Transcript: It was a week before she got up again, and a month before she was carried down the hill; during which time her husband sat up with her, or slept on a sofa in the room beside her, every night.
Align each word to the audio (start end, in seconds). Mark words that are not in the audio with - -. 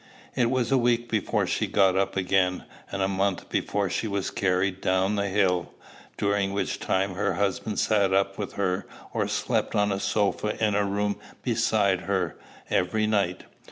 It 0.33 0.49
was 0.49 0.71
a 0.71 0.79
week 0.79 1.09
before 1.11 1.45
she 1.45 1.67
got 1.67 1.95
up 1.95 2.17
again, 2.17 2.63
and 2.91 3.03
a 3.03 3.07
month 3.07 3.49
before 3.49 3.87
she 3.87 4.07
was 4.07 4.31
carried 4.31 4.81
down 4.81 5.15
the 5.15 5.27
hill; 5.27 5.75
during 6.17 6.53
which 6.53 6.79
time 6.79 7.13
her 7.13 7.33
husband 7.35 7.77
sat 7.77 8.11
up 8.11 8.35
with 8.35 8.53
her, 8.53 8.87
or 9.13 9.27
slept 9.27 9.75
on 9.75 9.91
a 9.91 9.99
sofa 9.99 10.57
in 10.59 10.73
the 10.73 10.85
room 10.85 11.17
beside 11.43 11.99
her, 12.01 12.35
every 12.67 13.05
night. 13.05 13.43